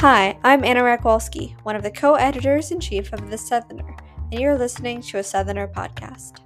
Hi, 0.00 0.38
I'm 0.42 0.64
Anna 0.64 0.80
Rachwalski, 0.80 1.56
one 1.62 1.76
of 1.76 1.82
the 1.82 1.90
co 1.90 2.14
editors 2.14 2.70
in 2.70 2.80
chief 2.80 3.12
of 3.12 3.28
The 3.28 3.36
Southerner, 3.36 3.94
and 4.32 4.40
you're 4.40 4.56
listening 4.56 5.02
to 5.02 5.18
a 5.18 5.22
Southerner 5.22 5.68
podcast. 5.68 6.38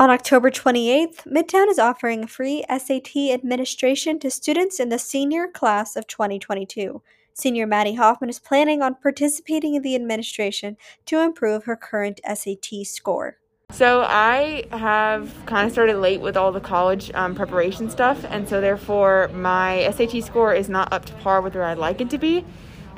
On 0.00 0.10
October 0.10 0.50
28th, 0.50 1.24
Midtown 1.28 1.68
is 1.68 1.78
offering 1.78 2.24
a 2.24 2.26
free 2.26 2.64
SAT 2.68 3.30
administration 3.30 4.18
to 4.18 4.32
students 4.32 4.80
in 4.80 4.88
the 4.88 4.98
senior 4.98 5.46
class 5.46 5.94
of 5.94 6.08
2022. 6.08 7.00
Senior 7.34 7.68
Maddie 7.68 7.94
Hoffman 7.94 8.30
is 8.30 8.40
planning 8.40 8.82
on 8.82 8.96
participating 8.96 9.76
in 9.76 9.82
the 9.82 9.94
administration 9.94 10.76
to 11.06 11.20
improve 11.20 11.66
her 11.66 11.76
current 11.76 12.20
SAT 12.26 12.84
score. 12.84 13.38
So 13.74 14.02
I 14.02 14.66
have 14.70 15.34
kind 15.46 15.66
of 15.66 15.72
started 15.72 15.96
late 15.96 16.20
with 16.20 16.36
all 16.36 16.52
the 16.52 16.60
college 16.60 17.10
um, 17.12 17.34
preparation 17.34 17.90
stuff, 17.90 18.24
and 18.30 18.48
so 18.48 18.60
therefore 18.60 19.32
my 19.34 19.90
SAT 19.90 20.22
score 20.22 20.54
is 20.54 20.68
not 20.68 20.92
up 20.92 21.04
to 21.06 21.12
par 21.14 21.40
with 21.40 21.56
where 21.56 21.64
I'd 21.64 21.78
like 21.78 22.00
it 22.00 22.08
to 22.10 22.18
be. 22.18 22.44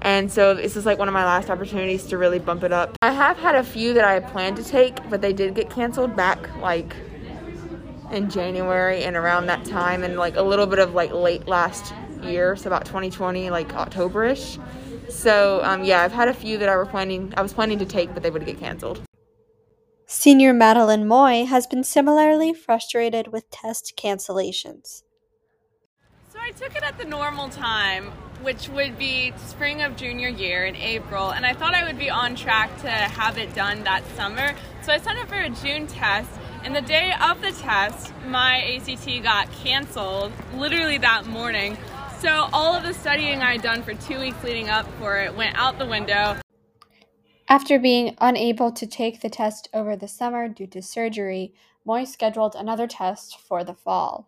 And 0.00 0.30
so 0.30 0.52
this 0.52 0.77
is 0.77 0.84
like 0.84 0.98
one 0.98 1.09
of 1.09 1.14
my 1.14 1.24
last 1.24 1.48
opportunities 1.48 2.05
to 2.09 2.19
really 2.19 2.38
bump 2.38 2.62
it 2.62 2.73
up. 2.73 2.95
I 3.00 3.10
have 3.10 3.38
had 3.38 3.55
a 3.55 3.64
few 3.64 3.95
that 3.95 4.05
I 4.05 4.20
planned 4.20 4.59
to 4.59 4.64
take, 4.64 4.98
but 5.09 5.23
they 5.23 5.33
did 5.33 5.55
get 5.55 5.70
canceled 5.70 6.14
back 6.14 6.55
like 6.59 6.95
in 8.12 8.28
January 8.28 9.02
and 9.02 9.16
around 9.16 9.47
that 9.47 9.64
time, 9.64 10.05
and 10.05 10.19
like 10.19 10.36
a 10.36 10.42
little 10.42 10.66
bit 10.66 10.78
of 10.78 10.92
like 10.92 11.11
late 11.11 11.48
last 11.48 11.95
year, 12.22 12.55
so 12.55 12.69
about 12.69 12.84
2020, 12.84 13.48
like 13.48 13.72
Octoberish. 13.72 14.62
So 15.08 15.62
um, 15.64 15.84
yeah, 15.84 16.02
I've 16.02 16.12
had 16.12 16.28
a 16.28 16.34
few 16.34 16.58
that 16.58 16.69
I 16.69 16.77
were 16.77 16.84
planning, 16.84 17.33
I 17.34 17.41
was 17.41 17.55
planning 17.55 17.78
to 17.78 17.86
take, 17.86 18.12
but 18.12 18.22
they 18.22 18.28
would 18.28 18.45
get 18.45 18.58
canceled. 18.61 19.05
Senior 20.26 20.52
Madeline 20.52 21.06
Moy 21.06 21.44
has 21.44 21.68
been 21.68 21.84
similarly 21.84 22.52
frustrated 22.52 23.28
with 23.28 23.48
test 23.48 23.92
cancellations. 23.96 25.05
So 26.30 26.41
I 26.41 26.50
took 26.50 26.74
it 26.74 26.83
at 26.83 26.98
the 26.98 27.05
normal 27.05 27.48
time, 27.48 28.06
which 28.42 28.68
would 28.70 28.98
be 28.98 29.33
spring 29.36 29.83
of 29.83 29.94
junior 29.94 30.28
year 30.28 30.64
in 30.64 30.74
April, 30.74 31.30
and 31.30 31.46
I 31.46 31.52
thought 31.52 31.74
I 31.74 31.84
would 31.84 31.96
be 31.96 32.10
on 32.10 32.34
track 32.34 32.77
to 32.78 32.91
have 32.91 33.38
it 33.38 33.55
done 33.55 33.84
that 33.84 34.05
summer. 34.16 34.56
So 34.83 34.92
I 34.92 34.98
signed 34.98 35.20
up 35.20 35.28
for 35.28 35.38
a 35.38 35.48
June 35.48 35.86
test, 35.86 36.28
and 36.64 36.74
the 36.74 36.83
day 36.83 37.12
of 37.22 37.40
the 37.40 37.52
test, 37.52 38.12
my 38.27 38.62
ACT 38.62 39.22
got 39.22 39.48
canceled 39.52 40.33
literally 40.56 40.98
that 40.98 41.27
morning. 41.27 41.78
So 42.18 42.48
all 42.52 42.74
of 42.74 42.83
the 42.83 42.94
studying 42.94 43.42
I 43.42 43.52
had 43.52 43.62
done 43.62 43.84
for 43.84 43.94
two 43.94 44.18
weeks 44.18 44.42
leading 44.42 44.70
up 44.70 44.88
for 44.98 45.18
it 45.18 45.36
went 45.36 45.56
out 45.56 45.78
the 45.78 45.86
window. 45.86 46.36
After 47.48 47.78
being 47.78 48.16
unable 48.20 48.72
to 48.72 48.89
take 48.89 49.20
the 49.20 49.30
test 49.30 49.69
over 49.72 49.94
the 49.94 50.08
summer 50.08 50.48
due 50.48 50.66
to 50.66 50.83
surgery, 50.83 51.55
Moy 51.84 52.02
scheduled 52.02 52.56
another 52.56 52.89
test 52.89 53.39
for 53.39 53.62
the 53.62 53.72
fall. 53.72 54.27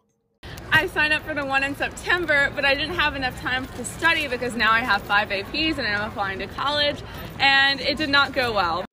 I 0.71 0.87
signed 0.87 1.13
up 1.13 1.23
for 1.23 1.35
the 1.35 1.45
one 1.45 1.65
in 1.65 1.75
September, 1.75 2.53
but 2.55 2.65
I 2.65 2.77
didn't 2.77 2.95
have 2.95 3.17
enough 3.17 3.37
time 3.41 3.67
to 3.67 3.85
study 3.85 4.29
because 4.29 4.55
now 4.55 4.71
I 4.71 4.81
have 4.81 5.03
five 5.03 5.31
APs 5.31 5.79
and 5.79 5.87
I'm 5.87 6.09
applying 6.09 6.39
to 6.39 6.47
college, 6.47 7.03
and 7.41 7.81
it 7.81 7.97
did 7.97 8.09
not 8.09 8.33
go 8.33 8.53
well. 8.53 8.85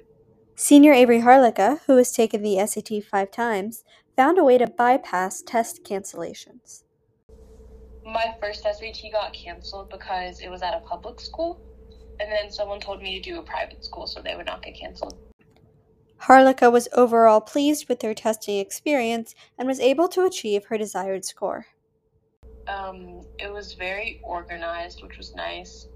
Senior 0.55 0.93
Avery 0.93 1.21
Harlicka, 1.21 1.81
who 1.85 1.97
has 1.97 2.11
taken 2.11 2.41
the 2.41 2.65
SAT 2.65 3.03
five 3.03 3.29
times, 3.29 3.83
found 4.15 4.39
a 4.39 4.43
way 4.43 4.57
to 4.57 4.65
bypass 4.65 5.43
test 5.43 5.83
cancellations. 5.83 6.81
My 8.03 8.33
first 8.41 8.63
SAT 8.63 9.11
got 9.11 9.33
canceled 9.33 9.91
because 9.91 10.39
it 10.39 10.49
was 10.49 10.63
at 10.63 10.73
a 10.73 10.79
public 10.79 11.19
school 11.19 11.61
and 12.19 12.31
then 12.31 12.51
someone 12.51 12.79
told 12.79 13.01
me 13.01 13.19
to 13.19 13.21
do 13.21 13.39
a 13.39 13.43
private 13.43 13.83
school 13.83 14.07
so 14.07 14.21
they 14.21 14.35
would 14.35 14.45
not 14.45 14.61
get 14.61 14.75
canceled. 14.75 15.17
Harlicka 16.21 16.71
was 16.71 16.87
overall 16.93 17.41
pleased 17.41 17.87
with 17.87 18.01
her 18.01 18.13
testing 18.13 18.59
experience 18.59 19.35
and 19.57 19.67
was 19.67 19.79
able 19.79 20.07
to 20.07 20.25
achieve 20.25 20.65
her 20.65 20.77
desired 20.77 21.25
score. 21.25 21.67
Um, 22.67 23.21
it 23.37 23.51
was 23.51 23.73
very 23.73 24.21
organized, 24.23 25.03
which 25.03 25.17
was 25.17 25.35
nice, 25.35 25.87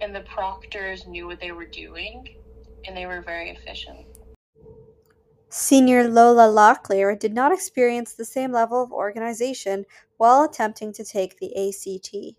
and 0.00 0.14
the 0.14 0.22
proctors 0.22 1.06
knew 1.06 1.26
what 1.26 1.40
they 1.40 1.52
were 1.52 1.66
doing, 1.66 2.36
and 2.84 2.96
they 2.96 3.06
were 3.06 3.20
very 3.20 3.50
efficient. 3.50 4.06
Senior 5.48 6.08
Lola 6.08 6.48
Locklear 6.52 7.18
did 7.18 7.32
not 7.32 7.52
experience 7.52 8.12
the 8.12 8.24
same 8.24 8.50
level 8.50 8.82
of 8.82 8.92
organization 8.92 9.86
while 10.16 10.42
attempting 10.42 10.92
to 10.94 11.04
take 11.04 11.38
the 11.38 11.54
ACT. 11.56 12.36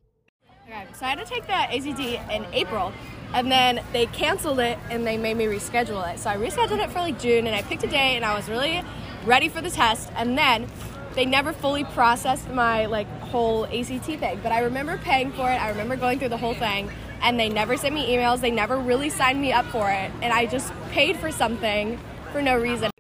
Okay, 0.68 0.86
so 0.94 1.06
I 1.06 1.10
had 1.10 1.20
to 1.20 1.26
take 1.26 1.48
the 1.48 1.54
ACT 1.54 2.32
in 2.32 2.46
April, 2.54 2.92
and 3.34 3.52
then 3.52 3.84
they 3.94 4.06
canceled 4.08 4.60
it 4.60 4.78
and 4.90 5.06
they 5.06 5.18
made 5.18 5.38
me 5.38 5.46
reschedule 5.46 6.14
it. 6.14 6.20
So 6.20 6.30
I 6.30 6.38
rescheduled 6.38 6.84
it 6.84 6.90
for 6.90 7.00
like 7.00 7.20
June 7.20 7.48
and 7.48 7.56
I 7.56 7.62
picked 7.62 7.84
a 7.84 7.88
day 7.88 8.16
and 8.16 8.26
I 8.26 8.36
was 8.36 8.50
really 8.50 8.84
ready 9.26 9.50
for 9.50 9.62
the 9.62 9.70
test. 9.70 10.10
And 10.16 10.38
then 10.38 10.68
they 11.16 11.26
never 11.26 11.52
fully 11.52 11.84
processed 11.84 12.50
my 12.50 12.86
like 12.86 13.08
whole 13.22 13.66
ACT 13.66 14.06
thing. 14.06 14.40
But 14.42 14.52
I 14.52 14.60
remember 14.62 14.98
paying 14.98 15.32
for 15.32 15.50
it. 15.52 15.56
I 15.56 15.70
remember 15.70 15.96
going 15.96 16.20
through 16.20 16.30
the 16.30 16.38
whole 16.38 16.54
thing 16.54 16.90
and 17.22 17.40
they 17.40 17.50
never 17.50 17.76
sent 17.78 17.94
me 17.94 18.16
emails. 18.16 18.40
They 18.40 18.52
never 18.52 18.78
really 18.78 19.10
signed 19.10 19.42
me 19.42 19.52
up 19.52 19.66
for 19.66 19.90
it. 19.90 20.12
And 20.22 20.32
I 20.32 20.46
just 20.46 20.72
paid 20.92 21.18
for 21.18 21.32
something 21.32 22.00
for 22.32 22.42
no 22.42 22.58
reason. 22.58 22.92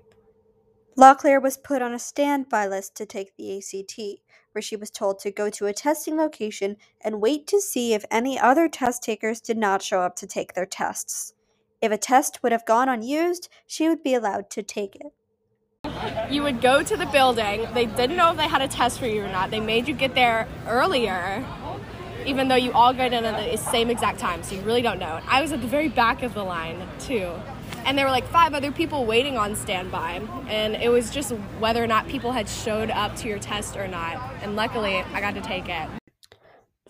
Locklear 0.98 1.40
was 1.40 1.58
put 1.58 1.84
on 1.84 1.94
a 1.94 2.00
standby 2.00 2.68
list 2.68 2.96
to 2.96 3.06
take 3.06 3.38
the 3.38 3.58
ACT, 3.58 4.20
where 4.58 4.62
she 4.64 4.76
was 4.76 4.90
told 4.90 5.20
to 5.20 5.30
go 5.30 5.52
to 5.52 5.68
a 5.68 5.74
testing 5.74 6.18
location 6.18 6.78
and 7.02 7.22
wait 7.22 7.46
to 7.46 7.62
see 7.62 7.94
if 7.94 8.04
any 8.10 8.40
other 8.40 8.68
test 8.68 9.04
takers 9.04 9.40
did 9.40 9.56
not 9.56 9.84
show 9.84 10.02
up 10.02 10.16
to 10.16 10.26
take 10.26 10.56
their 10.56 10.66
tests. 10.66 11.36
If 11.80 11.92
a 11.92 11.98
test 11.98 12.42
would 12.42 12.52
have 12.52 12.66
gone 12.66 12.90
unused, 12.90 13.50
she 13.68 13.88
would 13.88 14.02
be 14.02 14.16
allowed 14.16 14.50
to 14.50 14.64
take 14.64 14.96
it. 14.96 15.14
You 16.32 16.42
would 16.42 16.60
go 16.60 16.82
to 16.82 16.98
the 16.98 17.06
building. 17.06 17.68
They 17.76 17.86
didn't 17.86 18.18
know 18.18 18.32
if 18.32 18.38
they 18.38 18.48
had 18.48 18.64
a 18.64 18.68
test 18.68 18.98
for 18.98 19.06
you 19.06 19.26
or 19.26 19.28
not. 19.28 19.52
They 19.52 19.60
made 19.60 19.88
you 19.88 19.94
get 19.94 20.16
there 20.16 20.48
earlier, 20.68 21.46
even 22.26 22.48
though 22.48 22.56
you 22.56 22.72
all 22.72 22.94
got 22.94 23.14
in 23.14 23.26
at 23.26 23.52
the 23.52 23.58
same 23.58 23.92
exact 23.92 24.18
time, 24.18 24.42
so 24.42 24.56
you 24.56 24.62
really 24.62 24.82
don't 24.82 24.98
know. 24.98 25.20
I 25.28 25.44
was 25.44 25.52
at 25.52 25.62
the 25.62 25.68
very 25.68 25.88
back 25.88 26.24
of 26.24 26.34
the 26.34 26.44
line, 26.44 26.82
too 26.98 27.32
and 27.88 27.98
there 27.98 28.06
were 28.06 28.12
like 28.12 28.28
five 28.28 28.54
other 28.54 28.72
people 28.72 29.06
waiting 29.06 29.38
on 29.38 29.56
standby. 29.56 30.22
And 30.50 30.76
it 30.76 30.90
was 30.90 31.10
just 31.10 31.32
whether 31.60 31.82
or 31.82 31.88
not 31.88 32.06
people 32.10 32.34
had 32.34 32.50
showed 32.50 32.92
up 32.92 33.16
to 33.18 33.30
your 33.30 33.40
test 33.40 33.78
or 33.78 33.88
not. 33.88 34.22
And 34.42 34.58
luckily 34.58 34.98
i 35.14 35.22
got 35.22 35.36
to 35.36 35.42
take 35.42 35.70
it. 35.70 35.90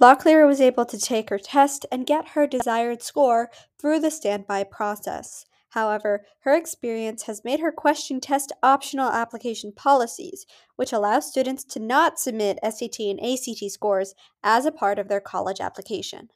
Locklear 0.02 0.47
was 0.47 0.59
able 0.59 0.86
to 0.86 1.00
take 1.00 1.30
her 1.30 1.38
test 1.38 1.86
and 1.91 2.07
get 2.07 2.30
her 2.30 2.47
desired 2.47 3.03
score 3.03 3.50
through 3.80 4.00
the 4.00 4.09
standby 4.09 4.63
process. 4.63 5.46
However, 5.69 6.25
her 6.41 6.56
experience 6.56 7.24
has 7.24 7.44
made 7.44 7.59
her 7.59 7.72
question 7.72 8.19
test 8.19 8.52
optional 8.63 9.12
application 9.12 9.74
policies, 9.74 10.47
which 10.78 10.94
allow 10.94 11.19
students 11.19 11.63
to 11.66 11.80
not 11.80 12.19
submit 12.19 12.57
SAT 12.63 13.00
and 13.00 13.19
ACT 13.24 13.72
scores 13.72 14.16
as 14.44 14.66
a 14.66 14.72
part 14.72 14.97
of 14.97 15.09
their 15.09 15.22
college 15.22 15.59
application. 15.59 16.30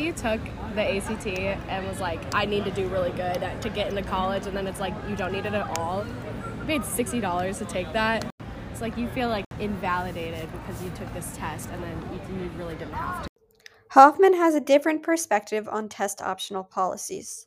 He 0.00 0.12
took 0.12 0.40
the 0.74 0.96
ACT 0.96 1.26
and 1.26 1.86
was 1.86 2.00
like, 2.00 2.22
I 2.34 2.46
need 2.46 2.64
to 2.64 2.70
do 2.70 2.88
really 2.88 3.10
good 3.10 3.46
to 3.60 3.68
get 3.68 3.88
into 3.88 4.00
college, 4.00 4.46
and 4.46 4.56
then 4.56 4.66
it's 4.66 4.80
like, 4.80 4.94
you 5.10 5.14
don't 5.14 5.30
need 5.30 5.44
it 5.44 5.52
at 5.52 5.78
all. 5.78 6.06
I 6.62 6.64
paid 6.64 6.80
$60 6.80 7.58
to 7.58 7.64
take 7.66 7.92
that. 7.92 8.24
It's 8.72 8.80
like 8.80 8.96
you 8.96 9.08
feel 9.08 9.28
like 9.28 9.44
invalidated 9.58 10.48
because 10.52 10.82
you 10.82 10.88
took 10.94 11.12
this 11.12 11.30
test 11.36 11.68
and 11.68 11.82
then 11.82 11.98
you, 12.14 12.44
you 12.44 12.50
really 12.56 12.76
didn't 12.76 12.94
have 12.94 13.24
to. 13.24 13.28
Hoffman 13.90 14.32
has 14.32 14.54
a 14.54 14.60
different 14.60 15.02
perspective 15.02 15.68
on 15.68 15.90
test 15.90 16.22
optional 16.22 16.64
policies. 16.64 17.46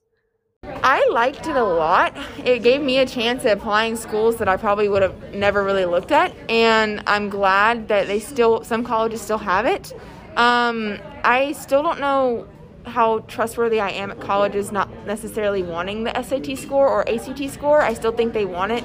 I 0.63 1.09
liked 1.11 1.47
it 1.47 1.55
a 1.55 1.63
lot. 1.63 2.15
It 2.45 2.61
gave 2.61 2.81
me 2.81 2.99
a 2.99 3.05
chance 3.07 3.43
at 3.45 3.57
applying 3.57 3.95
schools 3.95 4.37
that 4.37 4.47
I 4.47 4.57
probably 4.57 4.87
would 4.87 5.01
have 5.01 5.33
never 5.33 5.63
really 5.63 5.85
looked 5.85 6.11
at, 6.11 6.35
and 6.49 7.01
I'm 7.07 7.29
glad 7.29 7.87
that 7.87 8.05
they 8.05 8.19
still 8.19 8.63
some 8.63 8.83
colleges 8.83 9.21
still 9.21 9.39
have 9.39 9.65
it. 9.65 9.91
Um, 10.35 10.99
I 11.23 11.51
still 11.53 11.83
don't 11.83 11.99
know 11.99 12.47
how 12.85 13.19
trustworthy 13.19 13.79
I 13.79 13.89
am 13.91 14.11
at 14.11 14.19
colleges 14.19 14.71
not 14.71 14.89
necessarily 15.05 15.63
wanting 15.63 16.03
the 16.03 16.21
SAT 16.21 16.57
score 16.57 16.87
or 16.87 17.07
ACT 17.07 17.49
score. 17.49 17.81
I 17.81 17.93
still 17.93 18.11
think 18.11 18.33
they 18.33 18.45
want 18.45 18.71
it, 18.71 18.83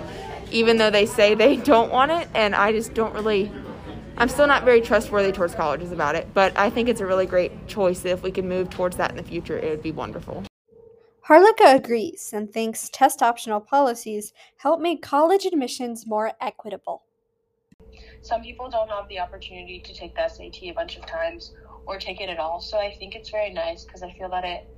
even 0.50 0.76
though 0.76 0.90
they 0.90 1.06
say 1.06 1.34
they 1.34 1.56
don't 1.73 1.90
want 1.90 2.11
it, 2.11 2.28
and 2.34 2.55
I 2.55 2.73
just 2.73 2.94
don't 2.94 3.14
really. 3.14 3.50
I'm 4.17 4.28
still 4.28 4.49
not 4.49 4.64
very 4.64 4.81
trustworthy 4.81 5.31
towards 5.31 5.55
colleges 5.55 5.93
about 5.93 6.17
it, 6.17 6.26
but 6.34 6.56
I 6.58 6.70
think 6.70 6.88
it's 6.88 7.00
a 7.00 7.06
really 7.06 7.26
great 7.26 7.69
choice. 7.69 8.05
If 8.05 8.23
we 8.23 8.32
can 8.32 8.49
move 8.49 8.69
towards 8.69 8.96
that 8.96 9.12
in 9.12 9.17
the 9.17 9.23
future, 9.23 9.56
it 9.56 9.70
would 9.70 9.82
be 9.82 9.93
wonderful. 9.93 10.43
Harlicka 11.28 11.76
agrees 11.76 12.32
and 12.32 12.52
thinks 12.52 12.88
test 12.88 13.23
optional 13.23 13.61
policies 13.61 14.32
help 14.56 14.81
make 14.81 15.02
college 15.02 15.44
admissions 15.44 16.06
more 16.06 16.32
equitable 16.40 17.05
some 18.23 18.43
people 18.43 18.69
don't 18.71 18.89
have 18.91 19.09
the 19.09 19.19
opportunity 19.19 19.81
to 19.81 19.95
take 19.95 20.15
the 20.15 20.29
SAT 20.29 20.62
a 20.65 20.73
bunch 20.73 20.97
of 20.97 21.06
times 21.06 21.55
or 21.87 21.99
take 21.99 22.21
it 22.21 22.29
at 22.29 22.39
all. 22.39 22.61
So 22.61 22.79
I 22.79 22.95
think 22.99 23.15
it's 23.15 23.31
very 23.31 23.53
nice 23.53 23.85
because 23.85 24.03
I 24.03 24.12
feel 24.12 24.29
that 24.31 24.45
it 24.45 24.69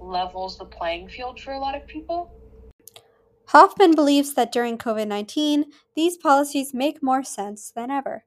levels 0.00 0.58
the 0.58 0.64
playing 0.64 1.08
field 1.08 1.40
for 1.40 1.52
a 1.52 1.58
lot 1.58 1.74
of 1.74 1.86
people. 1.86 2.32
Hoffman 3.46 3.94
believes 3.94 4.34
that 4.34 4.52
during 4.52 4.78
COVID 4.78 5.08
19, 5.08 5.66
these 5.94 6.16
policies 6.16 6.72
make 6.72 7.02
more 7.02 7.22
sense 7.22 7.70
than 7.74 7.90
ever. 7.90 8.24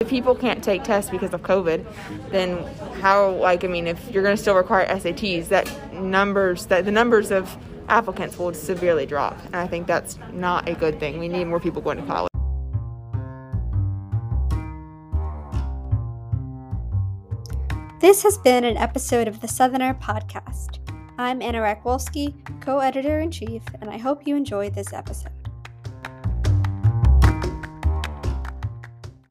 If 0.00 0.08
people 0.08 0.34
can't 0.34 0.64
take 0.64 0.82
tests 0.82 1.10
because 1.10 1.32
of 1.32 1.42
COVID, 1.42 1.86
then 2.30 2.58
how, 3.00 3.30
like, 3.30 3.62
I 3.62 3.68
mean, 3.68 3.86
if 3.86 4.10
you're 4.10 4.24
going 4.24 4.36
to 4.36 4.42
still 4.42 4.56
require 4.56 4.84
SATs, 4.86 5.46
that 5.48 5.70
numbers, 5.94 6.66
that 6.66 6.84
the 6.84 6.90
numbers 6.90 7.30
of 7.30 7.56
applicants 7.88 8.36
will 8.36 8.52
severely 8.52 9.06
drop. 9.06 9.38
And 9.46 9.56
I 9.56 9.68
think 9.68 9.86
that's 9.86 10.18
not 10.32 10.68
a 10.68 10.74
good 10.74 10.98
thing. 10.98 11.20
We 11.20 11.28
need 11.28 11.44
more 11.44 11.60
people 11.60 11.80
going 11.80 11.98
to 11.98 12.06
college. 12.06 12.31
This 18.02 18.24
has 18.24 18.36
been 18.36 18.64
an 18.64 18.76
episode 18.78 19.28
of 19.28 19.40
the 19.40 19.46
Southerner 19.46 19.94
Podcast. 19.94 20.80
I'm 21.18 21.40
Anna 21.40 21.58
Rachwalski, 21.58 22.34
co 22.60 22.80
editor 22.80 23.20
in 23.20 23.30
chief, 23.30 23.62
and 23.80 23.88
I 23.88 23.96
hope 23.96 24.26
you 24.26 24.34
enjoyed 24.34 24.74
this 24.74 24.92
episode. 24.92 25.41